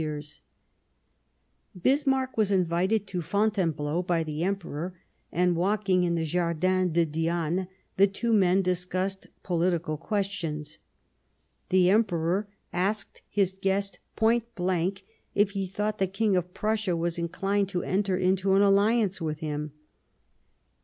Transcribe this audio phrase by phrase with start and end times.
[0.01, 0.41] 54 The First Passage
[1.45, 1.83] of Arms
[2.23, 4.99] Bismarck was invited to Fontainebleau by the Emperor,
[5.31, 10.79] and, walking in the Jardin de Diane, the two men discussed pohtical questions.
[11.69, 15.03] The Em peror asked his guest point blank
[15.35, 19.41] if he thought the King of Prussia was inclined to enter into an alliance with
[19.41, 19.71] him.